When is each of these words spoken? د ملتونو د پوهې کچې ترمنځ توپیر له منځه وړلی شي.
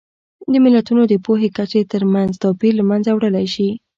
د 0.51 0.53
ملتونو 0.65 1.01
د 1.07 1.13
پوهې 1.25 1.49
کچې 1.57 1.81
ترمنځ 1.91 2.31
توپیر 2.43 2.73
له 2.77 2.83
منځه 2.89 3.09
وړلی 3.13 3.45
شي. 3.53 3.69